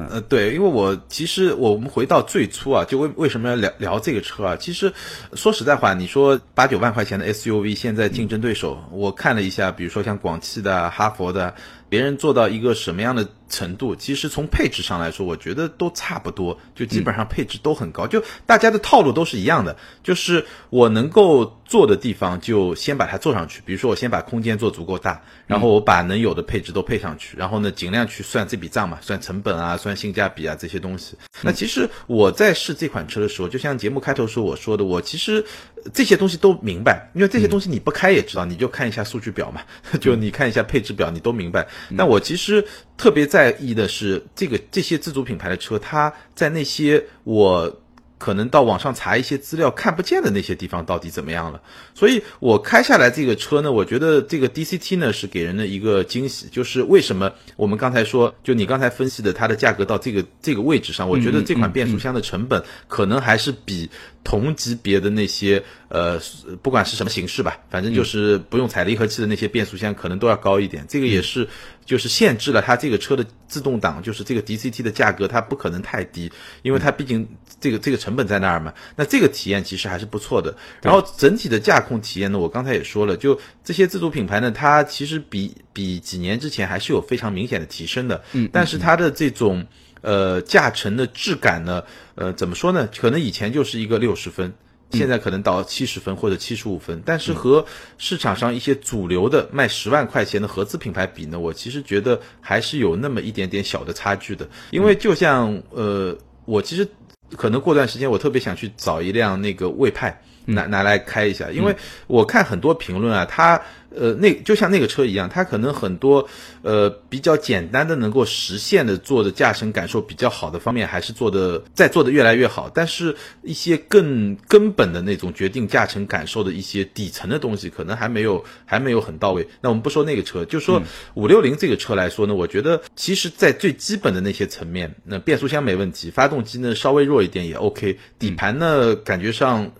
[0.09, 4.55] 呃，对，因为我其实我们回到最初啊，就为为什么要聊聊这个车啊？
[4.55, 4.91] 其实
[5.33, 11.53] 说实在话，你说八九万块钱的 SUV，现在竞争对手，我看了一下，比如说像广汽的、哈佛的，
[11.89, 13.27] 别人做到一个什么样的？
[13.49, 31.15] 程度其实从配置上来说，我觉得都差不多，就基本上配置都很高，就大家的套路都是一样的，就是我能够做的地方就先把它做上去，比如说我先把空间做足够大，然后我把能有的配置都配上去，然后呢尽量去算这笔账嘛，算成本啊，算性价比啊这些东西。
[31.41, 35.45] 那其实我在试这款车的时候，就像节目开头时候我说的，我其实
[35.93, 39.61] 这些东西都明白，因为这些东西你不开也知道，你就看一下数据表嘛，
[40.01, 41.65] 就你看一下配置表，你都明白。
[41.97, 42.61] 但我其实
[42.97, 43.37] 特别在。
[43.37, 47.81] 在意的是这个这些自主品牌的车，它在那些我
[48.17, 51.61] 可能到网上查一些资料看不见的那些地方到底怎么样了。
[51.93, 56.47] 所以我开下来这个车呢，我觉得这个 DCT 呢是给人的一个惊喜。
[56.47, 63.87] 就是为什么我们刚才说，就你刚才分析的它的价格到这个这个位置上，我觉得这款变速箱的成本可能还是比
[64.27, 66.19] 同级别的那些呃
[66.61, 70.85] 不管是什么形式吧，反正就是不用踩离合器的那些变速箱可能都要高一点。
[70.89, 71.47] 这个也是。
[71.87, 76.29] 就是限制了它这个车的自动挡，就是这个 DCT 的价格，它不可能太低，
[76.61, 77.25] 因为它毕竟
[77.61, 78.73] 这个这个成本在那儿嘛。
[78.97, 80.53] 那这个体验其实还是不错的。
[80.81, 88.21] 然后整体的驾控体验呢，我刚才也说了，就这些自主品牌呢，它其实比比几年之前还是有非常明显的提升的。
[88.33, 88.49] 嗯。
[88.51, 89.65] 但是它的这种
[90.01, 91.83] 呃驾乘的质感呢，
[92.15, 92.87] 呃怎么说呢？
[92.97, 94.53] 可能以前就是一个六十分。
[94.91, 97.65] 现在可能到七十分或者七十五分，但是和
[97.97, 104.47] 市场上一些主流的卖十万块钱的合资品牌比呢，我其实觉得还是有那么一点点小的差距的。
[104.71, 106.87] 因为就像呃，我其实
[107.35, 111.75] 可能过段时间我特别想去找一辆那个魏派拿拿来开一下，因为
[112.07, 113.61] 我看很多评论啊，它。
[113.89, 116.27] 呃，那就像那个车一样，它可能很多
[116.61, 122.69] 呃比较简单的能够实现的做的驾乘感受比较好的方面，还是做的在做的越来越好。
[122.71, 129.47] 但是，一些更根本的那种决定驾乘感受的一些底层的东西，可能还没有还没有很到位。
[129.61, 130.83] 那我们不说那个车，就说
[131.15, 139.71] 五六零这个车来说呢，我觉得其实在最基本的那些层面，那变速箱没问题，发动机呢稍微弱一点也 OK，底盘呢感觉上。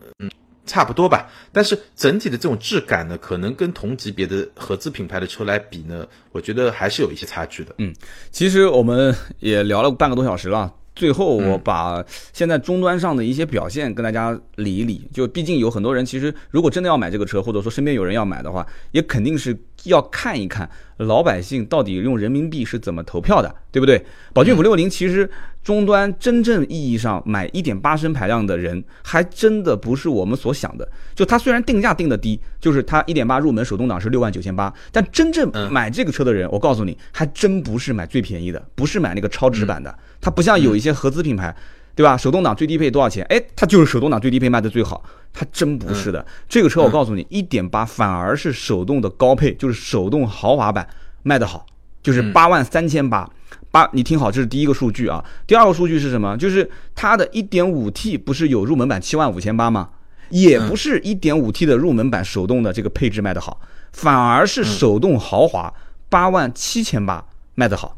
[0.68, 7.74] 差不多吧，但是整体的这种质感呢，可能跟同级别的合资品牌的车来比呢，我觉得还是有一些差距的。
[7.78, 7.92] 嗯，
[8.30, 12.04] 其实我们也聊了半个多小时了，最后我把
[12.34, 15.08] 现在终端上的一些表现跟大家理一理。
[15.14, 19.58] 就毕竟有很多人，其实如果真的要买这个车，或者说身边有人要买的话，也肯定是。
[19.84, 24.04] 要看一看老百姓到底用人民币是怎么投票的，对不对？
[24.34, 25.30] 宝骏五六零其实
[25.68, 30.90] 终端真正意义上买一点八升排量的人，还真的不是我们所想的。
[31.14, 39.94] 就它虽然定价定的低，就是它一点八入门手动挡是六万九千八，但真正买这个车的人，我告诉你，还真不是买最便宜的，不是买那个超值版的。
[40.22, 41.54] 它不像有一些合资品牌。
[41.96, 42.16] 对吧？
[42.16, 43.26] 手动挡最低配多少钱？
[43.28, 45.04] 哎，它就是手动挡最低配卖的最好，
[45.34, 46.24] 它真不是的。
[46.48, 50.88] 这个车我告诉你，一点八反而是手动的高配，就是手动豪华版
[51.24, 51.66] 卖的好，
[52.08, 53.30] 就是八万三千八
[53.70, 53.90] 八。
[53.92, 55.24] 你听好，这是第一个数据啊。
[55.46, 56.38] 第二个数据是什么？
[56.38, 59.90] 就是它的一点五 T 不是有入门版七万五千八吗？
[60.30, 63.60] 也不是一点五 T 的入门版手动的这个配置卖得好，
[63.92, 65.74] 反而是手动豪华
[66.08, 67.24] 八万七千八
[67.56, 67.98] 卖得好。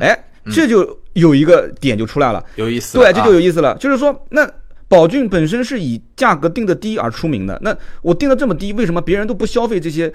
[0.00, 0.98] 哎，这就。
[1.12, 2.96] 有一个点就出来了，有意思。
[2.96, 3.76] 对，这就有意思了。
[3.76, 4.50] 就是说，那
[4.88, 10.10] 宝骏本身是以价格定的低而出名的，那我定的这么低，为什么别人都不消费这些，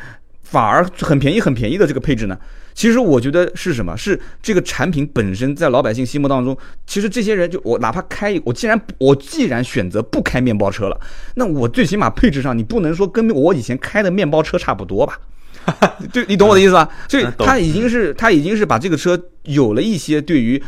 [0.50, 2.38] 反而很便宜、很便宜的这个配置呢？
[2.74, 3.98] 其实我觉得是什么？
[3.98, 6.56] 是这个产品本身在老百姓心目当中，
[6.86, 11.00] 其实这些人就我哪怕开，我既然我既然选择不开面包车了，
[11.36, 15.20] 那我最起码配置上你不能说跟我以前开的面包车差不多吧？
[16.14, 16.90] 对，你懂我的意思吧？
[17.10, 20.62] 所以他已经是他已经是把这个车有了一些对于。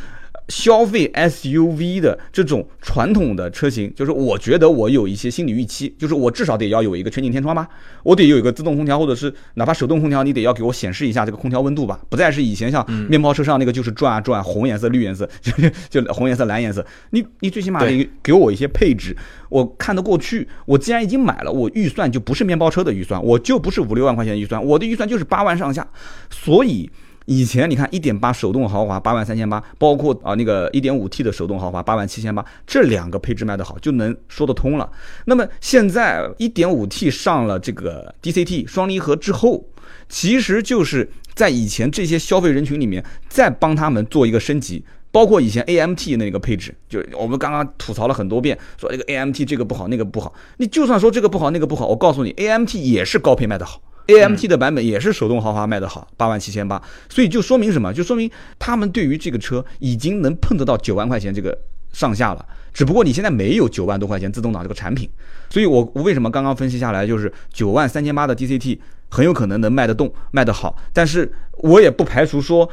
[0.49, 7.67] 消费 SUV 的这种传统的车型，就是我觉得我有一些心理预期，就是我至少得要有一个全景天窗吧，
[8.03, 15.51] 我得有一个自动空调，或者是哪怕手动空调，你得要给我显示一下这个空调温度吧，不再是以前像面包车上那个就是转啊转，红颜色、绿颜色，就
[15.89, 19.15] 就红颜色、蓝颜色，你你最起码得给我一些配置，
[19.49, 20.47] 我看得过去。
[20.65, 25.87] 我既然已经买了，我预算就不是面包车的预算，我就不是五六万块钱的预算，我的预算就是八万上下，
[26.31, 26.89] 所以。
[27.29, 34.91] 以前你看一点八手动豪华八万三千八，包括啊那个一点五 T 的手动豪华八万七千八，这两个配置卖得好就能说得通了。
[35.25, 39.63] 那么现在一点五 T 上了这个 DCT 双离合之后，
[40.09, 44.83] 其实就是在以前这些消费人群里面再帮他们做一个升级。
[45.11, 50.33] 包括以前 AMT 那个配置，就我们刚刚吐槽了很多遍，说这个 AMT 这个不好，那个不好。
[50.57, 56.81] 你就算说这个不好，那个不好，我告诉你，AMT 也是高配卖的好，AMT 的版本也是手动豪华卖得好，八万七千八。
[57.09, 57.93] 所以就说明什么？
[57.93, 61.57] 就说明他们对于这个车已经能碰得到九万块钱这个
[61.93, 62.45] 上下了。
[62.73, 65.09] 只不过你现在没有九万多块钱自动挡这个产品，
[65.49, 68.77] 所以我我为什么刚刚分析下来就是九万三千八的 DCT
[69.09, 72.69] 很有可能能卖得动，卖得好，但是我也不排除说。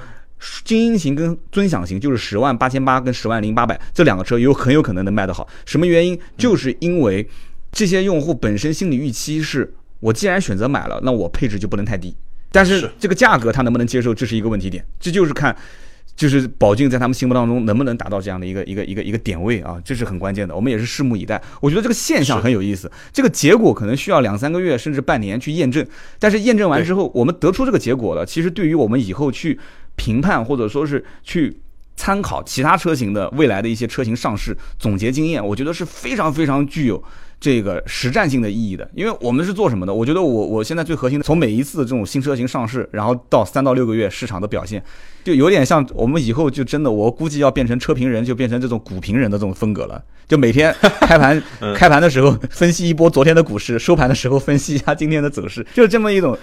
[0.67, 6.17] 精英型跟尊享型就是十万八千八跟十万零八百这两个车有很有可能能卖得好，什么原因？
[6.37, 7.27] 就是因为
[7.73, 12.15] 这些用户本身心理预期是，我既然选择买了，那我配置就不能太低，
[12.51, 15.57] 但是这个价格他能不能接受，这是一个问题点，这就是看。
[16.15, 20.57] 就是宝骏在他们心目当中能不能达到这样的一个一个一个一个点位啊，这是很关键的。
[20.57, 21.39] 我们也是拭目以待。
[21.61, 25.87] 我觉得这个现象很有意思，这个结果可能需要两三个月甚至半年去验证。
[26.19, 29.61] 但是验证完之后，我们得出这个结果了，其实对于我们以后去
[29.97, 31.55] 评判或者说是去
[31.97, 37.05] 参考其他车型的未来的一些车型上市总结经验，我觉得是非常非常具有。
[37.39, 39.93] 这个实战性的意义的，因为我们是做什么的？
[39.93, 44.83] 我觉得我我现在最核心的，从每一次这种新车型上市，然后到三到六个月市场的表现，
[45.23, 50.03] 就有点像我们以后就真的，我估计要变成车评人，就变成这种股评人的这种风格了。
[50.27, 51.41] 就每天开盘
[51.77, 56.37] 开盘的时候分析一波昨天的股市，收盘的时候分析一下今天的走势，就是这么一种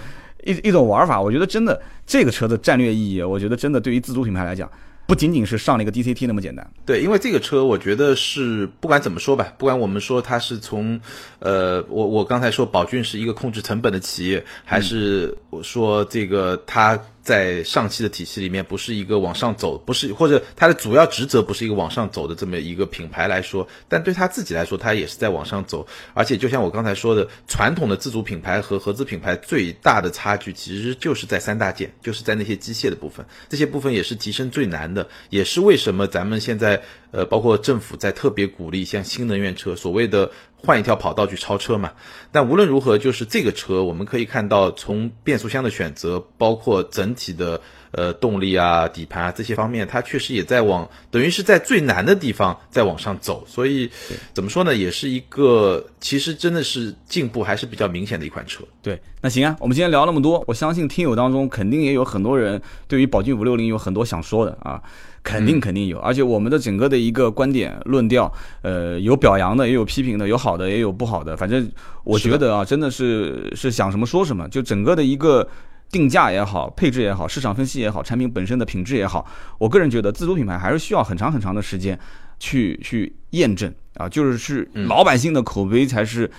[0.44, 1.20] 一一种玩法。
[1.20, 4.70] 我觉得真的这个车的战略意义，我觉得真的对于自主品牌来讲。
[5.06, 11.00] 不仅仅是上了一个 DCT 那么简单，对，因为这个车我觉得是不管怎么说吧，不管我们说它是从，
[11.38, 17.00] 呃，我我刚才说宝骏是一个控制成本的企业，还是我说这个它。
[17.24, 25.86] 在上汽的体系里面，不是一个往上走，不是或者它的主要职责不是一个往上走的这么一个品牌来说，但对他自己来说，他也是在往上走。
[26.12, 40.30] 而且就像我刚才说的，传统的自主品牌和合资品牌最大的差距，其实就是在三大件，就是在那些机械的部分，这些部分也是提升最难的，也是为什么咱们现在呃，包括政府在特别鼓励像新能源车，所谓的。
[40.64, 41.92] 换一条跑道去超车嘛？
[42.32, 47.60] 但无论如何，就是这个车，我们可以看到，从变速箱的选择，包括整体的
[47.90, 53.44] 呃动力啊、底盘啊这些方面，它确实也在往，等于是在最难的地方在往上走。
[53.46, 53.90] 所以
[54.32, 54.74] 怎么说呢？
[54.74, 58.64] 也是一个其实真的是进步还是比较明显的一款车。
[58.82, 64.82] 对，那行啊，我们今天聊那么多，我相信听友当中肯定也有很多人对于宝骏五六零有很多想说的啊。
[65.24, 71.34] 肯定肯定有，而且我们的整个的一个观点论调，呃，有表扬的，也有批评的，有好的，也有不好的。
[71.34, 71.66] 反正
[72.04, 74.46] 我觉得啊，真的是是想什么说什么。
[74.50, 75.48] 就整个的一个
[75.90, 79.26] 定价也好，配置也好，市场分析也好，产品本身的品质也好，
[79.58, 81.98] 我个人觉得自主品牌还是需要很长很长的时间
[82.38, 84.06] 去去验证啊。
[84.06, 86.30] 就是是老百姓的口碑才是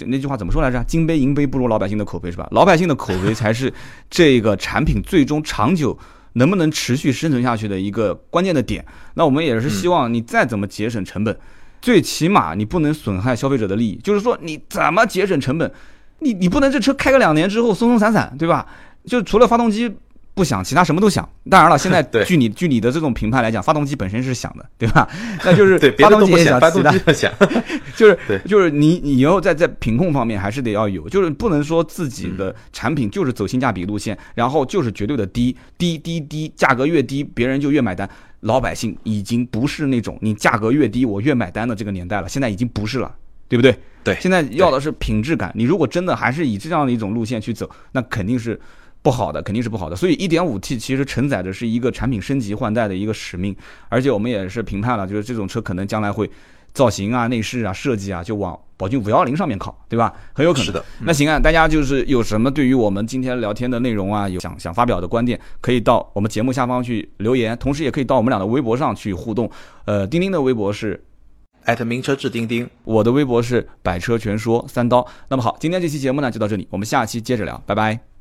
[0.00, 0.84] 那句话怎么说来着？
[0.84, 2.46] 金杯银杯不如老百姓的口碑是吧？
[2.50, 3.72] 老百姓的口碑才是
[4.10, 5.98] 这个产品最终长久。
[6.36, 8.82] 能不能持续生存下去的一个关键的点，
[9.14, 11.36] 那我们也是希望你再怎么节省成本，
[11.82, 13.96] 最起码你不能损害消费者的利益。
[14.02, 15.70] 就是说你怎么节省成本，
[16.20, 18.66] 你你不能这车开个两年之后松松散散，对吧？
[19.04, 19.96] 就除了发动机。
[20.36, 21.26] 不想，其他什么都想。
[21.48, 25.08] 当然了，现在 据你据你的这种评判来讲，发动机本身是想的， 对吧？
[25.42, 27.32] 那就是发动机也想，发动机想，
[27.96, 38.06] 就是就是你你以后在在品控方面还是得要有，就是不能说自己的产品就是走性价比路线，然后就是绝对的低低低低，价格越低别人就越买单。
[38.40, 43.10] 老百姓已经不是那种你价格越低我越买单的这个年代了，现在已经不是了，
[43.48, 43.74] 对不对？
[44.04, 45.50] 对，现在要的是品质感。
[45.54, 48.60] 你如果真的还是以这样的一种路线去走，那肯定是。
[49.06, 53.54] 不好的肯定是不好的，所以一点五 T 其实承载的是一个产品升级换代的一个使命，
[53.88, 56.28] 而且我们也是评判了，就是这种车可能将来会
[56.72, 60.12] 造型啊、内饰啊、设计啊，就往宝骏五幺零上面靠，对吧？
[60.32, 60.66] 很有可能。
[60.66, 60.84] 是的。
[61.02, 69.48] 那行啊，大家就是有什么对于我们今天聊天的内容啊，有想想发表的观点，可以到我们节目下方去留言，同时也可以到我们俩的微博上去互动。
[69.84, 71.00] 呃，钉钉的微博是
[71.62, 75.06] 艾特名车志钉钉，我的微博是百车全说三刀。
[75.28, 78.15] 那么好，今天这期节目呢就到这里，我们下期接着聊，拜拜。